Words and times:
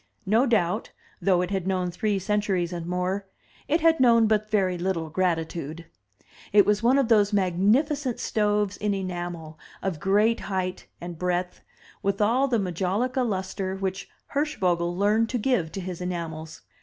No 0.25 0.47
doubt, 0.47 0.89
though 1.21 1.43
it 1.43 1.51
had 1.51 1.67
known 1.67 1.91
three 1.91 2.17
centuries 2.17 2.73
and 2.73 2.87
more, 2.87 3.27
it 3.67 3.81
had 3.81 3.99
known 3.99 4.25
but 4.25 4.49
very 4.49 4.75
little 4.75 5.11
gratitude. 5.11 5.85
It 6.51 6.65
was 6.65 6.81
one 6.81 6.97
of 6.97 7.07
those 7.07 7.31
magnificent 7.33 8.19
stoves 8.19 8.77
in 8.77 8.95
enamel, 8.95 9.59
of 9.83 9.99
great 9.99 10.39
height 10.39 10.87
and 10.99 11.19
breadth, 11.19 11.61
with 12.01 12.19
all 12.19 12.47
the 12.47 12.57
majolica 12.57 13.21
lustre 13.23 13.75
which 13.75 14.09
Hirschvogel 14.33 14.97
learned 14.97 15.29
to 15.29 15.37
give 15.37 15.71
to 15.73 15.79
his 15.81 16.01
enamels. 16.01 16.61